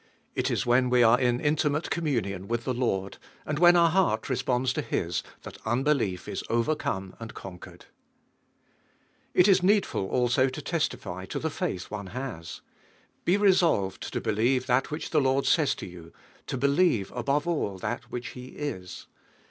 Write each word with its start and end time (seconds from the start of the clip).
It 0.33 0.49
is 0.49 0.65
when 0.65 0.89
we 0.89 1.03
are 1.03 1.21
ih 1.21 1.39
intimate 1.41 1.91
communion 1.91 2.47
with 2.47 2.63
the 2.63 2.73
Lord, 2.73 3.19
and 3.45 3.59
when 3.59 3.75
our 3.75 3.91
heart 3.91 4.29
responds 4.29 4.73
to 4.73 4.81
His, 4.81 5.21
that 5.43 5.59
unbelief 5.63 6.27
is 6.27 6.43
overcome 6.49 7.15
and 7.19 7.35
con 7.35 7.59
quered. 7.59 7.81
II 9.37 9.43
is 9.43 9.61
needful 9.61 10.07
also 10.07 10.49
to 10.49 10.59
testify 10.59 11.25
to 11.27 11.37
lite 11.37 11.51
faith 11.51 11.89
dm' 11.91 12.09
has. 12.13 12.61
lie 13.27 13.35
resolved 13.35 14.09
(o 14.17 14.19
believe 14.19 14.65
that 14.65 14.89
which 14.89 15.13
i 15.13 15.19
In 15.19 15.23
Lord 15.23 15.45
says 15.45 15.75
to 15.75 15.85
yon, 15.85 16.11
to 16.47 16.57
beiieve 16.57 17.15
above 17.15 17.47
all, 17.47 17.77
that 17.77 18.09
which 18.09 18.29
He 18.29 18.45
is. 18.57 19.05